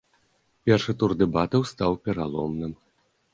[0.69, 2.73] Першы тур дэбатаў стаў пераломным.